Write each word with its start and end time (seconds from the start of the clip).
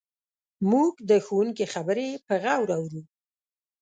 موږ 0.71 0.93
د 1.09 1.11
ښوونکي 1.25 1.65
خبرې 1.73 2.09
په 2.27 2.33
غور 2.43 2.69
اورو. 2.77 3.01